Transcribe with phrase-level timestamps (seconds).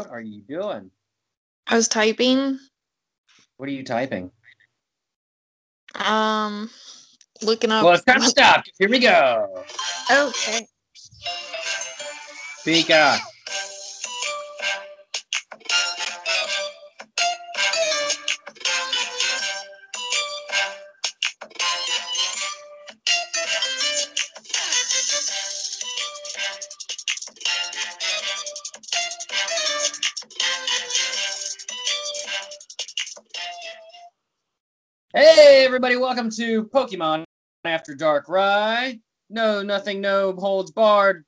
[0.00, 0.90] What are you doing?
[1.66, 2.58] I was typing.
[3.58, 4.30] What are you typing?
[5.94, 6.70] Um,
[7.42, 7.84] looking up.
[7.84, 8.64] Well, it's time to stop.
[8.78, 9.62] Here we go.
[10.10, 10.66] Okay.
[12.66, 13.16] Pika.
[13.16, 13.18] Hey,
[36.20, 37.24] welcome to Pokemon
[37.64, 38.98] After Dark Rye.
[39.30, 41.24] No, nothing, no holds barred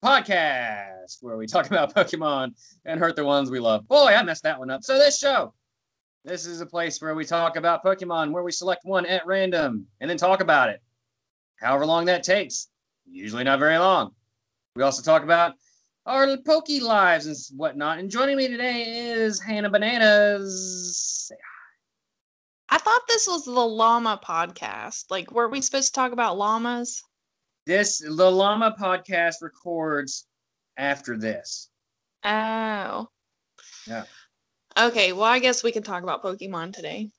[0.00, 2.52] podcast where we talk about Pokemon
[2.84, 3.88] and hurt the ones we love.
[3.88, 4.84] Boy, I messed that one up.
[4.84, 5.52] So, this show,
[6.24, 9.88] this is a place where we talk about Pokemon, where we select one at random
[10.00, 10.80] and then talk about it.
[11.56, 12.68] However long that takes,
[13.10, 14.12] usually not very long.
[14.76, 15.54] We also talk about
[16.06, 17.98] our Poke lives and whatnot.
[17.98, 21.32] And joining me today is Hannah Bananas.
[22.72, 25.10] I thought this was the llama podcast.
[25.10, 27.02] Like, were we supposed to talk about llamas?
[27.66, 30.26] This the Llama podcast records
[30.78, 31.68] after this.
[32.24, 33.08] Oh.
[33.86, 34.04] Yeah.
[34.78, 37.10] Okay, well, I guess we can talk about Pokemon today.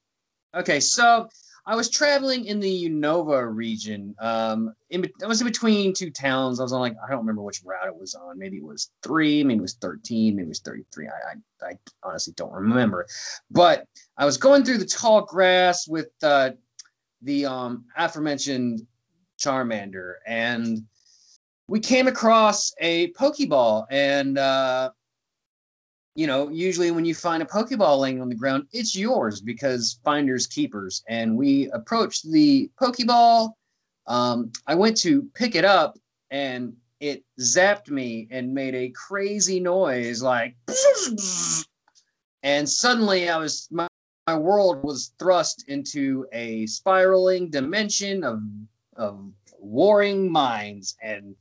[0.55, 1.29] Okay, so
[1.65, 4.15] I was traveling in the Unova region.
[4.19, 6.59] Um, in, I was in between two towns.
[6.59, 8.37] I was on like I don't remember which route it was on.
[8.37, 11.07] Maybe it was three, maybe it was thirteen, maybe it was thirty-three.
[11.07, 13.07] I I, I honestly don't remember.
[13.49, 16.51] But I was going through the tall grass with uh,
[17.21, 18.85] the um, aforementioned
[19.39, 20.79] Charmander, and
[21.67, 24.89] we came across a Pokeball, and uh,
[26.15, 29.99] you know, usually when you find a Pokeball laying on the ground, it's yours because
[30.03, 31.03] finders keepers.
[31.07, 33.53] And we approached the Pokeball.
[34.05, 35.97] Um, I went to pick it up
[36.29, 40.55] and it zapped me and made a crazy noise like
[42.43, 43.87] and suddenly I was my,
[44.27, 48.39] my world was thrust into a spiraling dimension of
[48.95, 49.19] of
[49.59, 51.35] warring minds and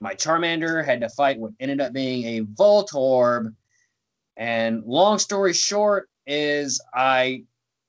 [0.00, 3.54] my Charmander had to fight what ended up being a Voltorb
[4.38, 7.42] and long story short is I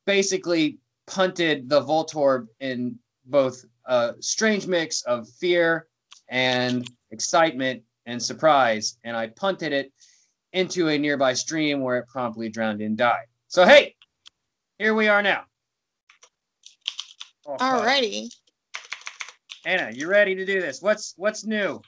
[0.05, 5.87] basically punted the Voltorb in both a strange mix of fear
[6.27, 8.97] and excitement and surprise.
[9.03, 9.93] And I punted it
[10.53, 13.25] into a nearby stream where it promptly drowned and died.
[13.47, 13.95] So, hey,
[14.79, 15.43] here we are now.
[17.45, 17.57] Oh.
[17.57, 18.33] Alrighty.
[19.65, 20.81] Anna, you ready to do this?
[20.81, 21.81] What's what's new?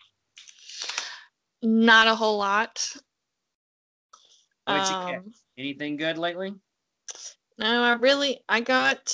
[1.64, 2.96] Not a whole lot.
[4.72, 5.18] What'd you get?
[5.20, 6.54] Um, Anything good lately?
[7.58, 9.14] no, I really I got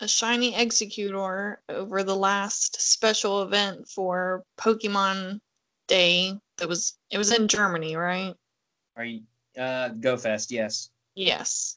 [0.00, 5.40] a shiny Exeggutor over the last special event for Pokemon
[5.88, 6.32] Day.
[6.58, 8.34] That was it was in Germany, right?
[8.96, 9.22] Are you
[9.58, 10.90] uh Go Fest, yes.
[11.14, 11.74] Yes.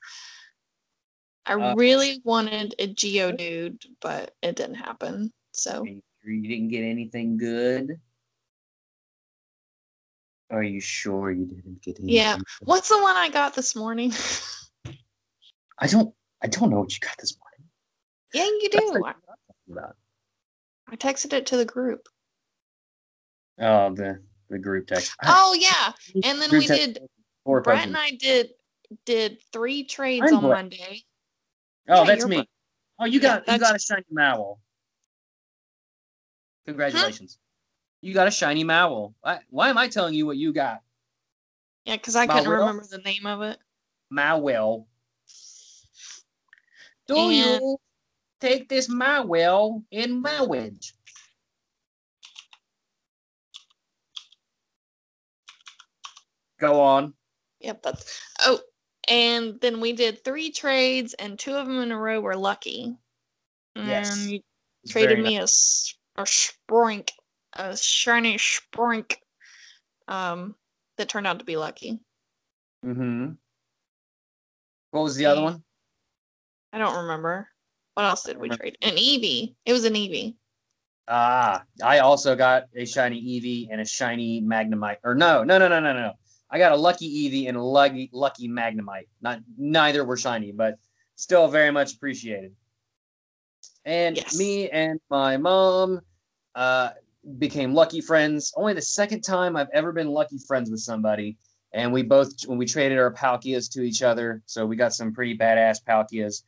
[1.47, 5.31] I Uh, really wanted a Geodude, but it didn't happen.
[5.53, 7.99] So Are you sure you didn't get anything good?
[10.51, 12.13] Are you sure you didn't get anything?
[12.13, 12.37] Yeah.
[12.65, 14.11] what's the one I got this morning?
[15.79, 16.13] I don't
[16.43, 17.69] I don't know what you got this morning.
[18.33, 19.03] yeah, you do.
[19.05, 19.91] I.
[20.89, 22.07] I texted it to the group.
[23.59, 24.19] Oh, the
[24.49, 25.15] the group text.
[25.23, 25.93] Oh yeah.
[26.13, 26.99] And then Group we did
[27.45, 28.49] Brett and I did
[29.05, 30.51] did three trades I'm on Brett.
[30.51, 31.03] Monday.
[31.87, 32.35] Oh, Yeah, that's me.
[32.37, 32.47] Brett.
[32.99, 34.59] Oh, you Yeah, got you got a shiny Mowl.
[36.65, 37.39] Congratulations.
[38.01, 39.13] You got a shiny Mowl.
[39.21, 40.81] Why, why am I telling you what you got?
[41.85, 43.59] Yeah, because I couldn't remember the name of it.
[44.09, 44.87] Mowl.
[47.07, 47.77] Do And- you
[48.39, 50.93] take this Mowl in marriage?
[56.59, 57.13] Go on.
[57.59, 58.59] Yep, that's oh,
[59.07, 62.95] and then we did three trades, and two of them in a row were lucky.
[63.75, 64.15] Yes.
[64.15, 64.39] And you
[64.83, 67.11] It's traded me a Spoink,
[67.53, 69.15] a shiny Spoink,
[70.07, 70.55] um,
[70.97, 71.99] that turned out to be lucky.
[72.85, 73.31] Mm-hmm.
[74.91, 75.63] What was the other one?
[76.73, 77.47] I don't remember.
[77.93, 78.77] What else did we trade?
[78.81, 79.55] An Eevee.
[79.65, 80.35] It was an Eevee.
[81.07, 84.97] Ah, I also got a shiny Eevee and a shiny Magnemite.
[85.03, 86.13] Or no, no, no, no, no, no.
[86.49, 89.07] I got a lucky Eevee and a lucky lucky Magnemite.
[89.21, 90.75] Not neither were shiny, but
[91.15, 92.53] still very much appreciated.
[93.85, 94.37] And Yes.
[94.37, 96.01] me and my mom
[96.55, 96.91] uh,
[97.37, 98.53] became lucky friends.
[98.55, 101.37] Only the second time I've ever been lucky friends with somebody.
[101.73, 105.13] And we both when we traded our Palkias to each other, so we got some
[105.13, 106.43] pretty badass Palkias.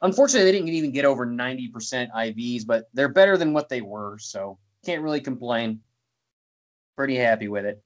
[0.00, 1.70] Unfortunately, they didn't even get over 90%
[2.10, 5.80] IVs, but they're better than what they were, so can't really complain.
[6.96, 7.82] Pretty happy with it.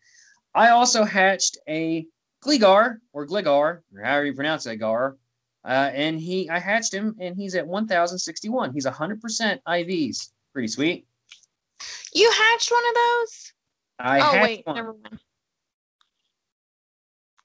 [0.54, 2.06] I also hatched a
[2.42, 5.16] Gligar or Gligar, or however you pronounce it, Gar.
[5.64, 8.72] Uh, and he, I hatched him, and he's at 1,061.
[8.72, 10.30] He's 100% IVs.
[10.52, 11.06] Pretty sweet.
[12.12, 13.52] You hatched one of those?
[13.98, 14.76] I oh hatched wait, one.
[14.76, 15.20] never mind.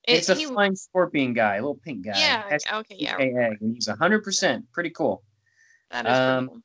[0.07, 2.13] It's It- a he- flying scorpion guy, a little pink guy.
[2.17, 2.57] yeah.
[2.79, 2.95] Okay.
[2.97, 3.17] Yeah.
[3.19, 4.63] egg, and he's 100%.
[4.73, 5.23] Pretty cool.
[5.91, 6.61] That is um, cool.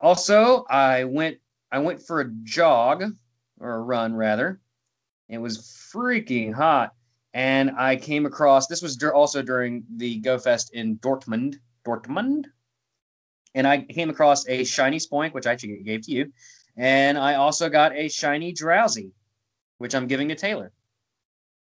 [0.00, 1.38] Also, I went
[1.70, 3.02] I went for a jog
[3.58, 4.60] or a run rather.
[5.28, 5.58] It was
[5.94, 6.92] freaking hot,
[7.32, 11.54] and I came across this was dur- also during the Go Fest in Dortmund,
[11.86, 12.46] Dortmund,
[13.54, 16.32] and I came across a shiny spoink, which I actually gave to you,
[16.76, 19.10] and I also got a shiny Drowzee,
[19.78, 20.72] which I'm giving to Taylor.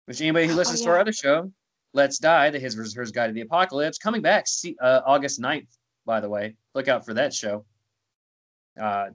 [0.05, 1.51] Which anybody who Oh, listens to our other show,
[1.93, 2.95] Let's Die, the His vs.
[2.95, 5.67] Hers Guide to the Apocalypse, coming back see, uh, August 9th,
[6.05, 6.55] by the way.
[6.73, 7.65] Look out for that show.
[8.79, 9.09] Uh,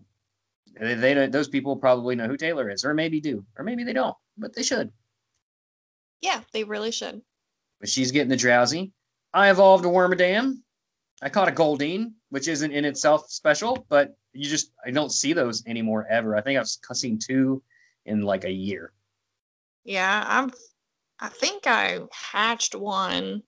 [0.78, 3.82] they, they don't- those people probably know who Taylor is, or maybe do, or maybe
[3.82, 4.92] they don't, but they should.
[6.20, 7.22] Yeah, they really should.
[7.80, 8.90] But she's getting the Drowzee.
[9.34, 10.60] I evolved a Wormadam.
[11.22, 15.32] I caught a Goldeen, which isn't in itself special, but you just I don't see
[15.32, 16.36] those anymore ever.
[16.36, 17.62] I think I've seen two
[18.04, 18.92] in like a year.
[19.84, 20.54] Yeah, I've.
[21.18, 23.42] I think I hatched one.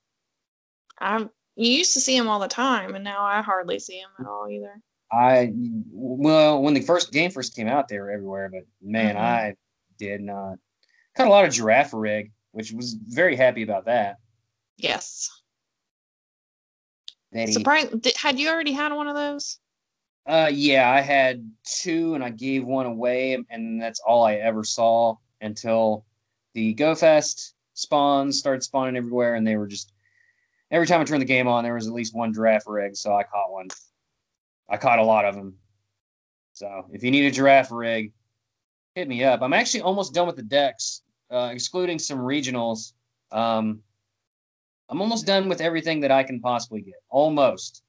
[0.98, 1.30] I'm.
[1.56, 4.30] You used to see them all the time, and now I hardly see them at
[4.30, 4.80] all either.
[5.10, 5.52] I
[5.90, 9.18] well, when the first game first came out, they were everywhere, but man, Mhm.
[9.20, 9.54] I
[9.98, 10.58] did not.
[11.16, 14.18] Caught a lot of Girafarig, which was very happy about that.
[14.76, 15.28] Yes.
[17.32, 17.88] That Surprise!
[17.88, 19.58] Did, had you already had one of those?
[20.26, 24.64] Uh, yeah, I had two, and I gave one away, and that's all I ever
[24.64, 26.04] saw until
[26.54, 29.92] the Go Fest spawns started spawning everywhere, and they were just
[30.70, 33.22] every time I turned the game on, there was at least one Girafarig, so I
[33.22, 33.68] caught one.
[34.68, 35.54] I caught a lot of them.
[36.52, 38.12] So if you need a Girafarig,
[38.94, 39.42] hit me up.
[39.42, 42.92] I'm actually almost done with the decks, uh, excluding some regionals.
[43.30, 43.80] Um,
[44.88, 46.94] I'm almost done with everything that I can possibly get.
[47.10, 47.82] Almost.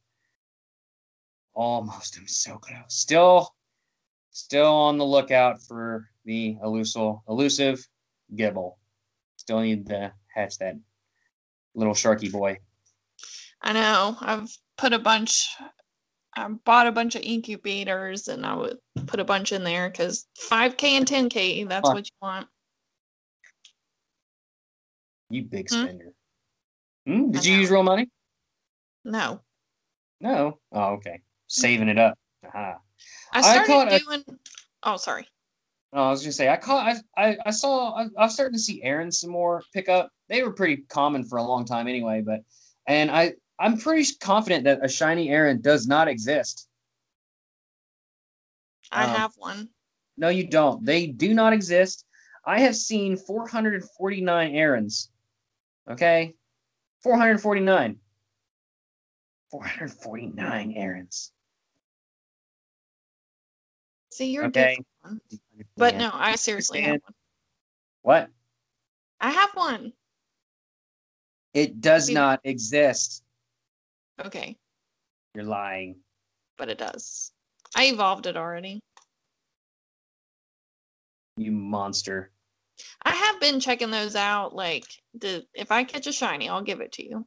[1.53, 2.17] Almost.
[2.17, 2.79] I'm so close.
[2.89, 3.55] Still,
[4.31, 7.87] still on the lookout for the elusive, elusive
[8.35, 8.75] Gible.
[9.37, 10.75] Still need to hatch that
[11.73, 12.59] little sharky boy.
[13.61, 14.17] I know.
[14.19, 15.49] I've put a bunch.
[16.35, 20.27] I bought a bunch of incubators, and I would put a bunch in there because
[20.39, 21.67] 5k and 10k.
[21.67, 21.95] That's Huh.
[21.95, 22.47] what you want.
[25.29, 25.75] You big Hmm?
[25.83, 26.05] spender.
[26.05, 26.09] Hmm?
[27.09, 28.09] Did you use real money?
[29.03, 29.41] No,
[30.21, 30.59] No.
[30.71, 31.21] Oh, okay.
[31.47, 32.17] Saving it up.
[32.45, 32.77] Aha.
[33.33, 34.23] I I started a- doing.
[34.83, 35.27] Oh, sorry.
[35.91, 38.59] No, I was gonna say I caught I I, I saw I, I'm starting to
[38.61, 40.11] see Aron some more pick up.
[40.27, 42.41] They were pretty common for a long time anyway, but
[42.85, 46.67] and I I'm pretty confident that a shiny Aron does not exist.
[48.91, 49.69] I Um, have one.
[50.17, 50.85] No, you don't.
[50.85, 52.05] They do not exist.
[52.45, 55.09] I have seen 449 Arons.
[55.89, 56.35] Okay?
[57.03, 57.99] 449.
[59.51, 61.31] 449 Arons.
[64.11, 64.77] See, you're okay.
[65.03, 65.23] different.
[65.77, 65.99] But Yeah.
[65.99, 67.13] no, I seriously have one.
[68.01, 68.29] What?
[69.21, 69.93] I have one.
[71.53, 73.23] It does See- not exist.
[74.23, 74.57] Okay,
[75.33, 76.03] You're lying.
[76.57, 77.31] but it does.
[77.75, 78.81] I evolved it already.
[81.37, 82.31] You monster.
[83.03, 84.55] I have been checking those out.
[84.55, 87.25] Like, the if I catch a shiny, I'll give it to you.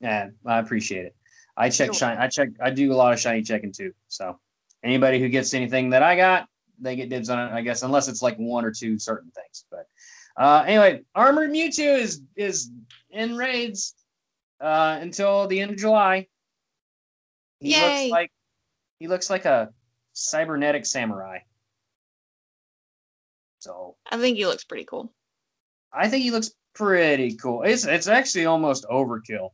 [0.00, 1.16] Yeah, I appreciate it.
[1.56, 2.18] I check You're shine.
[2.18, 2.48] I check.
[2.60, 3.92] I do a lot of shiny checking too.
[4.08, 4.38] So
[4.82, 6.48] anybody who gets anything that I got,
[6.80, 7.52] they get dibs on it.
[7.52, 9.64] I guess unless it's like one or two certain things.
[9.70, 9.86] But
[10.36, 12.70] uh, anyway, Armored Mewtwo is is
[13.10, 13.94] in raids
[14.60, 16.26] uh, until the end of July.
[17.60, 17.80] He Yay.
[17.80, 18.32] looks like
[18.98, 19.70] he looks like a
[20.14, 21.38] cybernetic samurai.
[23.62, 25.12] So I think he looks pretty cool.
[25.92, 27.62] I think he looks pretty cool.
[27.62, 29.50] It's it's actually almost overkill.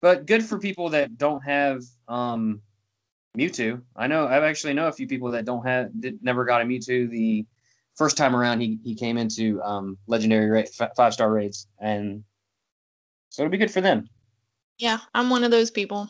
[0.00, 2.62] But good for people that don't have um
[3.36, 3.82] Mewtwo.
[3.96, 6.64] I know I've actually know a few people that don't have that never got a
[6.64, 7.44] Mewtwo the
[7.96, 12.22] first time around he he came into um legendary ra- five star raids and
[13.30, 14.08] so it'll be good for them.
[14.78, 16.08] Yeah, I'm one of those people.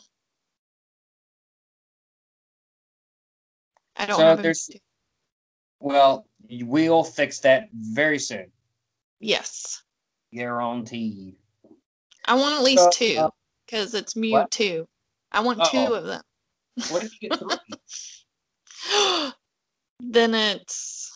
[3.95, 4.81] I don't So have there's- Mewtwo.
[5.79, 8.51] Well, we'll fix that very soon.
[9.19, 9.83] Yes,
[10.33, 11.35] Guaranteed.
[12.25, 13.29] I want at least So, two uh,
[13.65, 14.51] because it's what?
[14.51, 14.85] Mewtwo.
[15.31, 15.87] I want Uh-oh.
[15.87, 16.21] two of them.
[16.89, 17.57] What if you get three?
[19.99, 21.11] then it's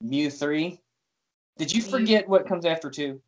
[0.00, 0.80] Mew three?
[1.58, 3.20] Did you Mew- forget what comes after two?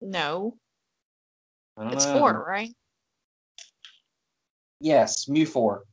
[0.00, 0.54] no,
[1.78, 2.18] it's know.
[2.18, 2.74] four, right?
[4.80, 5.84] Yes, Mew four.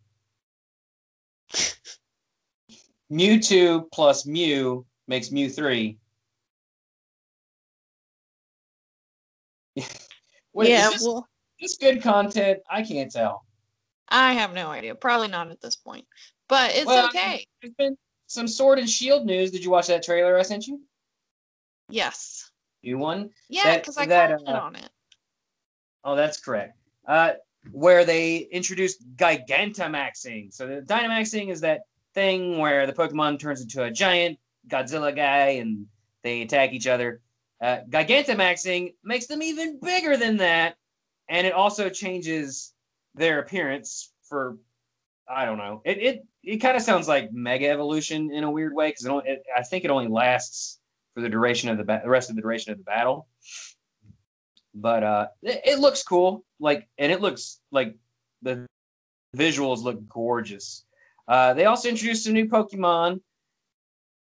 [3.11, 5.99] mu two plus mu makes mu three.
[10.53, 11.27] Wait, yeah, is this, well,
[11.59, 12.59] this good content.
[12.69, 13.45] I can't tell.
[14.09, 14.95] I have no idea.
[14.95, 16.05] Probably not at this point,
[16.49, 17.45] but it's well, okay.
[17.61, 19.51] There's been some Sword and Shield news.
[19.51, 20.81] Did you watch that trailer I sent you?
[21.89, 22.49] Yes.
[22.81, 23.29] You won.
[23.49, 24.89] Yeah, because I that, commented uh, on it.
[26.03, 26.77] Oh, that's correct.
[27.07, 27.33] Uh,
[27.71, 30.51] where they introduced Gigantamaxing.
[30.53, 31.81] So the Dynamaxing is that
[32.13, 35.85] thing where the Pokemon turns into a giant Godzilla guy and
[36.23, 37.21] they attack each other.
[37.61, 40.75] Uh, Gigantamaxing makes them even bigger than that,
[41.29, 42.73] and it also changes
[43.15, 44.57] their appearance for
[45.29, 45.81] I don't know.
[45.85, 49.05] It it it kind of sounds like Mega Evolution in a weird way because
[49.55, 50.79] I think it only lasts
[51.13, 53.27] for the duration of the ba- the rest of the duration of the battle
[54.73, 57.95] but uh it, it looks cool like and it looks like
[58.41, 58.65] the
[59.35, 60.85] visuals look gorgeous
[61.31, 63.21] uh they also introduced a new pokemon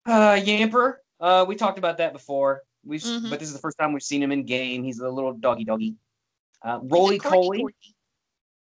[0.06, 0.98] uh yamper.
[1.20, 2.62] Uh we talked about that before.
[2.86, 3.30] We Mhm.
[3.30, 4.84] but this is the first time we've seen him in game.
[4.84, 5.96] He's a little doggy doggy.
[6.62, 7.66] Uh roly poly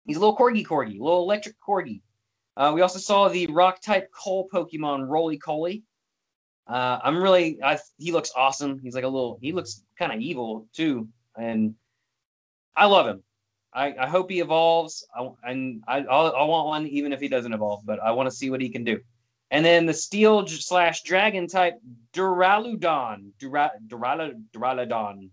[0.07, 2.03] he's a little corgi corgi a little electric corgi.
[2.57, 5.83] Uh we also saw the rock type coal pokemon Rolycoly
[6.69, 8.79] uh, I'm really, I, he looks awesome.
[8.79, 11.75] He's like a little, he looks kind of evil too, and
[12.77, 13.23] I love him.
[13.79, 17.29] I, I hope he evolves, I, and I I'll, I want one even if he
[17.29, 18.99] doesn't evolve, but I want to see what he can do.
[19.53, 21.75] And then the steel slash dragon type
[22.13, 25.31] Duraludon, Dura, Duraludon,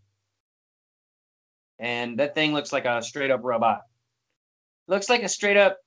[1.79, 3.81] and that thing looks like a straight up robot.
[4.87, 5.79] Looks like a straight up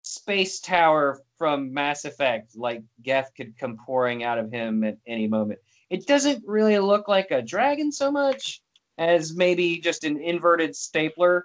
[0.00, 5.28] space tower from Mass Effect, like Geth could come pouring out of him at any
[5.28, 5.60] moment.
[5.90, 8.62] It doesn't really look like a dragon so much
[8.96, 11.44] as maybe just an inverted stapler,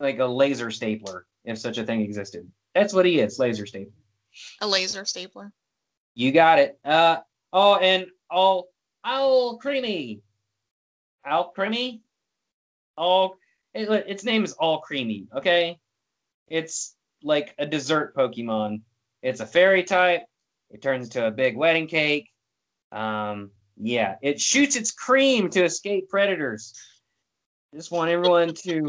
[0.00, 2.50] like a laser stapler, if such a thing existed.
[2.74, 3.92] That's what he is, laser stapler.
[4.60, 5.52] A laser stapler.
[6.14, 6.78] You got it.
[6.84, 7.18] Uh
[7.52, 8.68] oh, and all
[9.04, 10.20] Alcremie,
[11.24, 12.02] owl creamy,
[12.96, 13.36] all
[13.74, 15.26] it, its name is Alcremie.
[15.34, 15.78] Okay,
[16.48, 18.82] it's like a dessert Pokemon.
[19.22, 20.22] It's a fairy type.
[20.70, 22.30] It turns into a big wedding cake.
[22.92, 26.74] Um, yeah, it shoots its cream to escape predators.
[27.74, 28.88] Just want everyone to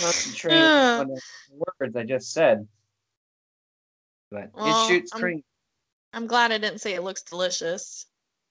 [0.00, 0.52] concentrate
[1.00, 1.20] on the
[1.78, 2.66] words I just said.
[4.30, 5.44] But Well, it shoots I'm- cream.
[6.12, 8.06] I'm glad I didn't say it looks delicious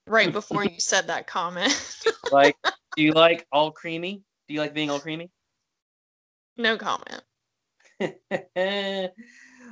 [0.06, 1.74] right before you said that comment.
[2.32, 2.56] like,
[2.96, 4.22] do you like all creamy?
[4.48, 5.30] Do you like being all creamy?
[6.56, 7.22] no comment.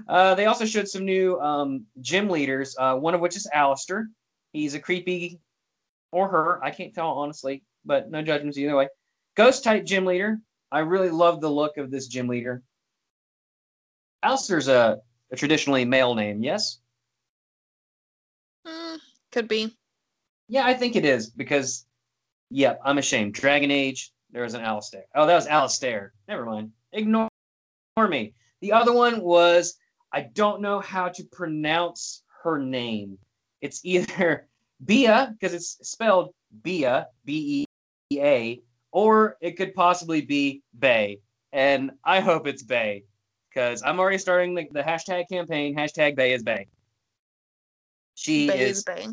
[0.08, 4.08] uh, they also showed some new um, gym leaders, uh, one of which is Allister.
[4.52, 5.40] He's a creepy,
[6.12, 8.88] or her, I can't tell honestly, but no judgments either way.
[9.36, 10.38] Ghost type gym leader.
[10.70, 12.62] I really love the look of this gym leader.
[14.22, 14.98] Alistair's a,
[15.32, 16.80] a traditionally male name, yes?
[18.66, 18.96] Hmm,
[19.32, 19.76] could be.
[20.48, 21.86] Yeah, I think it is because,
[22.50, 23.34] yeah, I'm ashamed.
[23.34, 25.04] Dragon Age, there was an Alistair.
[25.14, 26.12] Oh, that was Alistair.
[26.26, 26.72] Never mind.
[26.92, 27.28] Ignore
[28.08, 28.34] me.
[28.60, 29.76] The other one was,
[30.12, 33.18] I don't know how to pronounce her name.
[33.60, 34.48] It's either
[34.84, 36.32] Bia, because it's spelled
[36.62, 37.66] Bea, B
[38.10, 41.20] E A, or it could possibly be Bay.
[41.52, 43.04] And I hope it's Bay,
[43.48, 45.76] because I'm already starting the, the hashtag campaign.
[45.76, 46.66] Hashtag Bay is Bay.
[48.14, 49.06] She Bay is is Bay.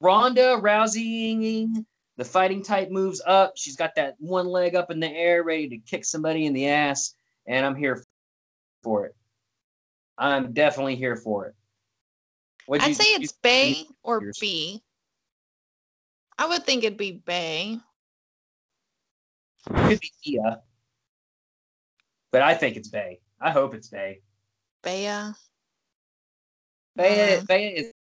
[0.00, 1.84] Ronda Rouseying
[2.16, 3.52] the fighting type moves up.
[3.56, 6.68] She's got that one leg up in the air, ready to kick somebody in the
[6.68, 7.14] ass,
[7.46, 8.04] and I'm here
[8.82, 9.16] for it.
[10.18, 11.54] I'm definitely here for it.
[12.66, 14.32] What'd I'd you- say it's Bay or?
[14.40, 14.82] B.
[16.38, 17.78] I would think it'd be Bay.
[19.66, 20.60] Could be Kia,
[22.32, 23.20] but I think it's Bay.
[23.40, 24.20] I hope it's Bay.
[24.82, 25.32] Baya.
[26.96, 27.46] Bay, Mhm.
[27.46, 27.92] Bay is,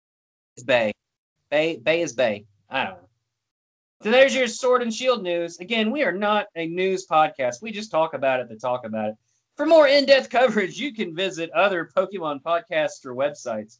[0.56, 0.92] is Bay.
[1.50, 2.46] Bay, Bay is Bay.
[2.70, 3.08] I don't know.
[4.02, 5.58] So there's your sword and shield news.
[5.58, 7.62] Again, we are not a news podcast.
[7.62, 9.14] We just talk about it to talk about it.
[9.56, 13.78] For more in-depth coverage, you can visit other Pokemon podcasts or websites.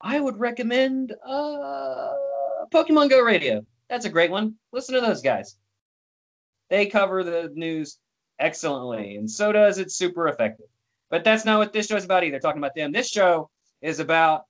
[0.00, 2.12] I would recommend uh,
[2.72, 3.66] Pokemon Go Radio.
[3.88, 4.54] That's a great one.
[4.72, 5.56] Listen to those guys.
[6.70, 7.98] They cover the news
[8.38, 10.66] excellently, and so does it's super effective.
[11.10, 12.40] But that's not what this show is about either.
[12.40, 12.92] Talking about them.
[12.92, 14.44] This show is about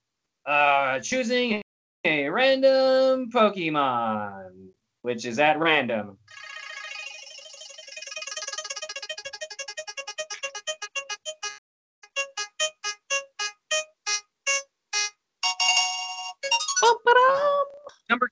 [0.47, 1.63] uh, choosing
[2.05, 4.69] a random Pokemon,
[5.03, 6.19] which is at random.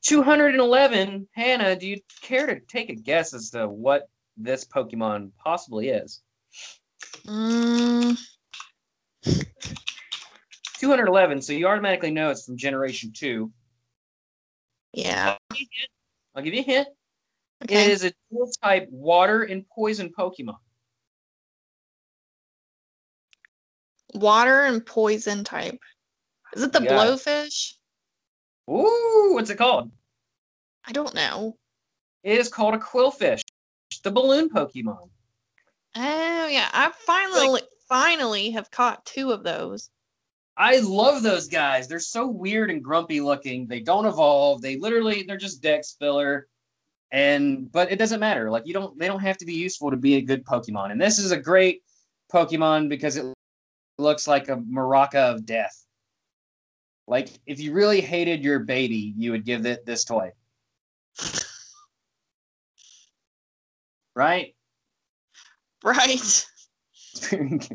[0.04, 5.88] 211, Hannah, do you care to take a guess as to what this Pokemon possibly
[5.88, 6.20] is?
[7.26, 8.18] Mm,
[10.78, 13.50] 211, so you automatically know it's from Generation 2.
[14.92, 15.36] yeah.
[16.36, 16.88] I'll give you a hint.
[17.64, 17.86] Okay.
[17.86, 20.56] It is a dual type water and poison Pokemon.
[24.14, 25.78] Water and poison type.
[26.54, 26.92] Is it the Yeah.
[26.92, 27.74] blowfish?
[28.70, 29.90] Ooh, what's it called?
[30.86, 31.56] I don't know.
[32.22, 33.42] It is called a Qwilfish,
[34.02, 35.08] the balloon Pokemon.
[35.96, 39.90] Oh yeah, I finally finally have caught two of those.
[40.56, 41.88] I love those guys.
[41.88, 43.66] They're so weird and grumpy looking.
[43.66, 44.62] They don't evolve.
[44.62, 46.48] They literally they're just dex filler.
[47.12, 48.50] And but it doesn't matter.
[48.50, 50.92] Like you don't they don't have to be useful to be a good Pokemon.
[50.92, 51.82] And this is a great
[52.32, 53.26] Pokemon because it
[53.98, 55.84] looks like a Maraca of death.
[57.06, 60.32] Like if you really hated your baby, you would give it this toy.
[64.14, 64.54] Right?
[65.82, 66.46] Right.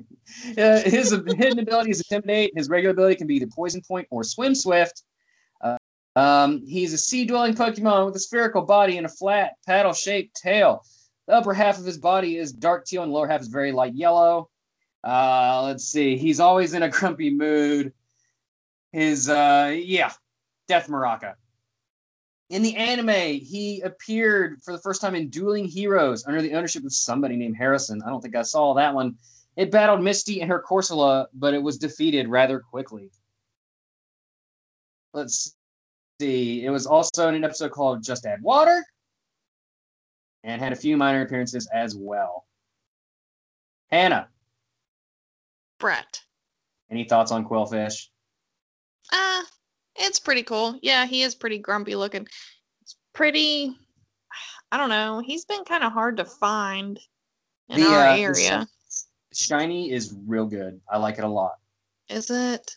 [0.58, 2.52] Uh, his hidden ability is intimidate.
[2.56, 5.04] His regular ability can be either poison point or swim swift.
[5.60, 5.78] Uh,
[6.16, 10.36] um, he's a sea dwelling Pokemon with a spherical body and a flat paddle shaped
[10.36, 10.84] tail.
[11.28, 13.72] The upper half of his body is dark teal and the lower half is very
[13.72, 14.50] light yellow.
[15.04, 16.18] Uh, let's see.
[16.18, 17.94] He's always in a grumpy mood.
[18.92, 20.12] His uh, yeah,
[20.68, 21.36] Death Maraca.
[22.50, 26.84] In the anime, he appeared for the first time in Dueling Heroes under the ownership
[26.84, 28.02] of somebody named Harrison.
[28.04, 29.16] I don't think I saw that one.
[29.56, 33.12] It battled Misty and her Corsola, but it was defeated rather quickly.
[35.14, 35.56] Let's
[36.20, 36.66] see.
[36.66, 38.84] It was also in an episode called Just Add Water
[40.44, 42.46] and had a few minor appearances as well.
[43.92, 44.30] Hannah,
[45.80, 46.22] Brett.
[46.90, 48.08] any thoughts on Qwilfish?
[49.12, 49.46] Ah,
[49.96, 50.78] it's pretty cool.
[50.82, 52.28] Yeah, he is pretty grumpy looking.
[52.82, 53.76] It's pretty.
[54.72, 55.22] I don't know.
[55.26, 57.00] He's been kind of hard to find
[57.70, 58.68] in The, our uh, area.
[59.34, 60.80] Shiny is real good.
[60.90, 61.54] I like it a lot.
[62.10, 62.76] Is it?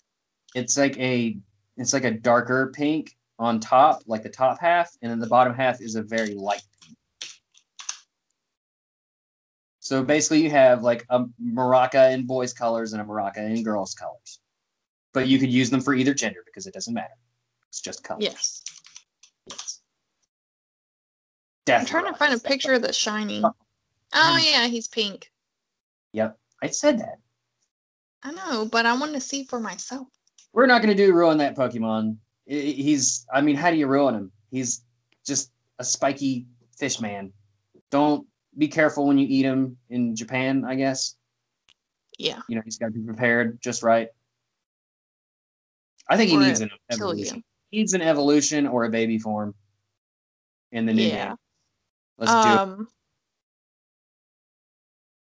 [0.54, 1.36] It's like a
[1.76, 5.54] it's like a darker pink on top, like the top half, and then the bottom
[5.54, 6.97] half is a very light pink.
[9.80, 13.95] So basically, you have like a maraca in boys' colors and a maraca in girls'
[13.95, 14.40] colors,
[15.12, 17.14] but you could use them for either gender because it doesn't matter.
[17.68, 18.20] It's just color.
[18.20, 18.62] Yes.
[19.48, 19.80] Yes.
[21.64, 23.40] Death I'm trying to find a picture of the shiny.
[23.44, 23.52] Oh.
[24.14, 25.30] oh yeah, he's pink.
[26.12, 27.18] Yep, I said that.
[28.22, 30.08] I know, but I want to see for myself.
[30.52, 32.16] We're not going to do ruin that Pokemon.
[32.46, 34.32] He's, I mean, how do you ruin him?
[34.50, 34.84] He's
[35.25, 36.46] just a spiky
[36.78, 37.32] fish man.
[37.90, 38.26] Don't
[38.58, 41.16] be careful when you eat him in Japan, I guess.
[42.18, 42.40] Yeah.
[42.48, 44.08] You know, he's got to be prepared just right.
[46.08, 47.43] I think he needs an evolution.
[47.71, 49.54] He needs an evolution or a baby form
[50.73, 51.28] in the new Yeah.
[51.28, 51.36] game.
[52.19, 52.58] Let's do it.
[52.58, 52.88] Um.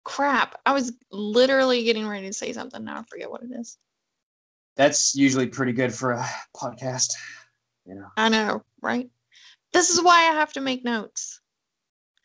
[0.04, 0.60] Crap!
[0.64, 2.84] I was literally getting ready to say something.
[2.84, 3.76] Now I forget what it is.
[4.76, 6.24] That's usually pretty good for a
[6.56, 7.12] podcast.
[7.86, 8.06] You know.
[8.16, 9.08] I know, right?
[9.72, 11.40] This is why I have to make notes.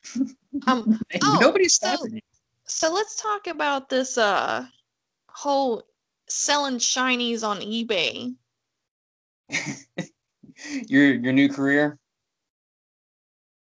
[0.67, 0.99] Um.
[1.23, 2.19] Oh, Nobody's so- you.
[2.65, 4.65] So let's talk about this uh
[5.30, 5.84] whole
[6.32, 8.36] selling shinies on eBay.
[10.88, 11.98] your your new career.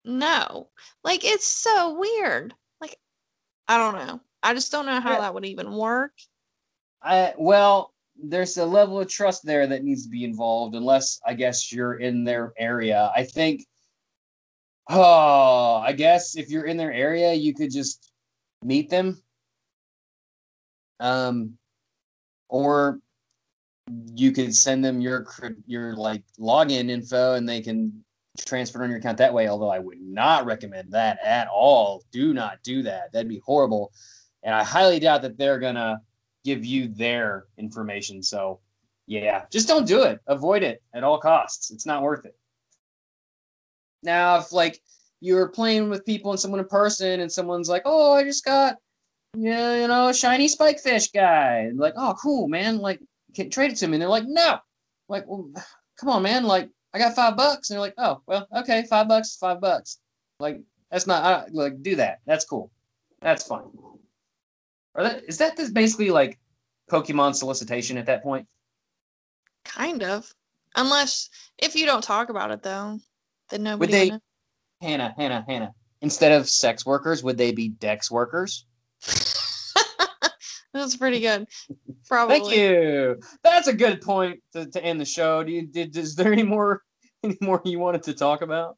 [0.05, 0.69] No.
[1.05, 2.55] Like it's so weird.
[2.81, 2.97] Like
[3.67, 4.21] I don't know.
[4.43, 5.21] I just don't know how Yeah.
[5.21, 6.13] that would even work.
[7.03, 11.35] I well, there's a level of trust there that needs to be involved, unless I
[11.35, 13.11] guess you're in their area.
[13.15, 13.65] I think.
[14.91, 18.11] Oh, I guess if you're in their area, you could just
[18.65, 19.23] meet them.
[20.99, 21.59] Um,
[22.49, 23.01] or
[24.15, 25.27] you could send them your
[25.67, 28.05] your like login info, and they can
[28.47, 29.49] transfer on your account that way.
[29.49, 32.05] Although I would not recommend that at all.
[32.13, 33.13] Do not do that.
[33.13, 33.93] That'd be horrible,
[34.43, 36.01] and I highly doubt that they're gonna
[36.45, 38.23] give you their information.
[38.23, 38.61] So,
[39.07, 40.21] yeah, just don't do it.
[40.27, 41.71] Avoid it at all costs.
[41.71, 42.37] It's not worth it.
[44.03, 44.81] Now, if like
[45.21, 48.77] you're playing with people and someone in person, and someone's like, "Oh, I just got,
[49.37, 52.79] yeah, you know, a shiny spike fish guy," like, "Oh, cool, man!
[52.79, 53.01] Like,
[53.35, 54.59] can trade it to me." And they're like, "No."
[55.09, 55.51] Like, well,
[55.99, 56.45] come on, man!
[56.45, 59.99] Like, I got five bucks, and they're like, "Oh, well, okay, five bucks, five bucks."
[60.41, 60.61] Like,
[60.91, 62.21] that's not I, like do that.
[62.27, 62.71] That's cool.
[63.21, 63.65] That's fine.
[64.95, 66.39] Are that is that this basically like
[66.91, 68.47] Pokemon solicitation at that point?
[69.65, 70.33] Kind of.
[70.77, 72.99] Unless if you don't talk about it though,
[73.51, 74.21] then nobody they- would know.
[74.81, 75.75] Hannah, Hannah, Hannah.
[76.03, 78.65] Instead of sex workers, would they be dex workers?
[80.75, 81.47] That's pretty good.
[82.07, 82.39] Probably.
[82.41, 83.21] Thank you.
[83.43, 85.43] That's a good point to, to end the show.
[85.43, 86.83] Do you did is there any more
[87.23, 88.77] any more you wanted to talk about?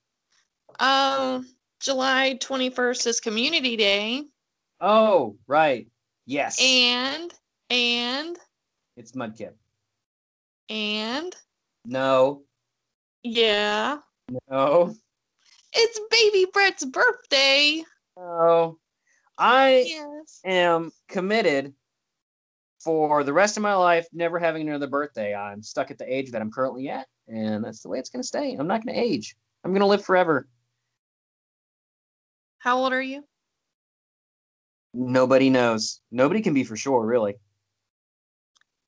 [0.78, 1.46] Um
[1.80, 4.24] July 21st is community day
[4.80, 5.88] Oh, right.
[6.26, 6.58] Yes.
[6.60, 7.32] and
[7.70, 8.38] and
[8.96, 9.52] it's Mudkip.
[10.68, 11.34] and
[11.84, 12.42] No.
[13.22, 13.98] yeah,
[14.48, 14.94] No.
[15.72, 17.82] It's baby Brett's birthday.
[18.16, 18.78] Oh,
[19.40, 20.40] I Yes.
[20.44, 21.72] am committed
[22.84, 25.34] for the rest of my life never having another birthday.
[25.34, 28.22] I'm stuck at the age that I'm currently at, and that's the way it's going
[28.22, 28.52] to stay.
[28.52, 29.34] I'm not going to age.
[29.64, 30.46] I'm going to live forever.
[32.58, 33.24] How old are you?
[34.92, 36.02] Nobody knows.
[36.10, 37.36] Nobody can be for sure, really.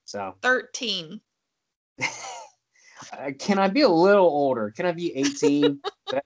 [0.05, 1.19] So, 13.
[2.03, 2.07] uh,
[3.39, 4.71] can I be a little older?
[4.77, 5.81] Can I be 18?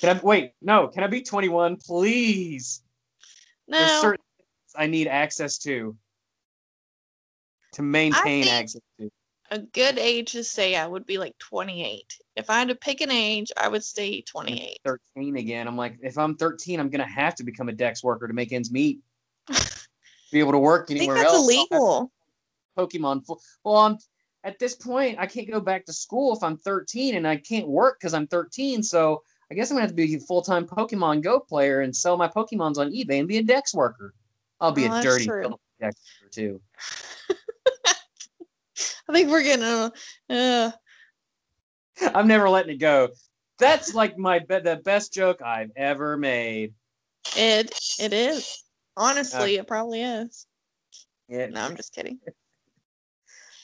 [0.00, 0.52] can I wait?
[0.60, 2.82] No, can I be 21, please?
[3.68, 5.96] There's No, certain things I need access to
[7.72, 9.10] to maintain access to.
[9.50, 12.18] a good age to say I would be like 28.
[12.36, 14.78] If I had to pick an age, I would say 28.
[14.84, 15.66] 13 again.
[15.66, 18.52] I'm like, if I'm 13, I'm gonna have to become a Dex worker to make
[18.52, 19.00] ends meet.
[20.32, 21.42] Be able to work I think anywhere that's else.
[21.44, 22.12] Illegal.
[22.76, 23.24] Pokemon.
[23.62, 23.98] Well, I'm
[24.42, 25.18] at this point.
[25.18, 28.26] I can't go back to school if I'm 13, and I can't work because I'm
[28.26, 28.82] 13.
[28.82, 31.94] So I guess I'm gonna have to be a full time Pokemon Go player and
[31.94, 34.14] sell my Pokemons on eBay and be a Dex worker.
[34.60, 36.60] I'll be a dirty Dex worker too.
[39.08, 39.92] I think we're gonna.
[40.30, 40.70] Uh,
[42.14, 43.10] I'm never letting it go.
[43.58, 46.74] That's like my be- the best joke I've ever made.
[47.36, 48.64] it it is.
[48.96, 50.46] Honestly, it probably is.
[51.28, 51.46] Yeah.
[51.46, 52.18] No, I'm just kidding.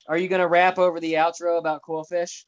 [0.07, 2.45] Are you gonna rap over the outro about Qwilfish?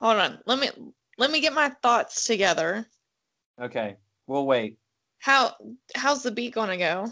[0.00, 0.38] Hold on.
[0.46, 0.70] Let me
[1.18, 2.86] let me get my thoughts together.
[3.60, 3.96] Okay,
[4.26, 4.78] we'll wait.
[5.18, 5.54] How
[5.94, 7.10] how's the beat gonna go?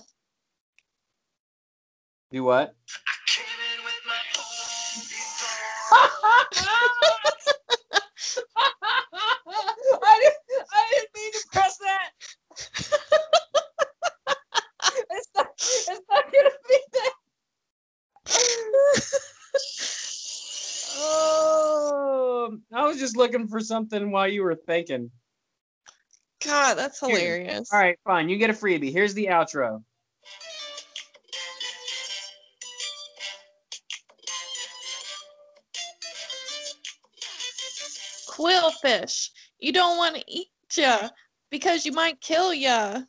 [2.31, 2.75] Do what?
[23.03, 25.11] Just looking for something while you were thinking.
[26.47, 27.69] God, that's hilarious.
[27.73, 28.29] All right, fine.
[28.29, 28.93] You get a freebie.
[28.93, 29.83] Here's the outro.
[38.31, 41.09] Qwilfish, you don't want to eat ya
[41.51, 43.01] because you might kill ya.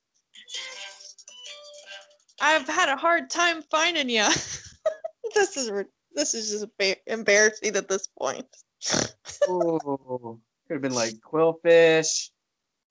[2.42, 4.30] I've had a hard time finding ya.
[5.36, 5.72] this is
[6.16, 6.66] this is just
[7.06, 8.48] embarrassing at this point.
[9.48, 12.30] Oh, could have been like Qwilfish.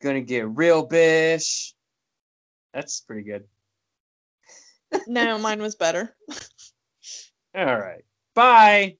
[0.02, 1.74] Gonna get real bish.
[2.74, 3.44] That's pretty good.
[5.06, 6.16] no, mine was better.
[7.54, 8.04] All right.
[8.34, 8.96] Bye.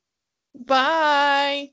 [0.55, 1.71] Bye.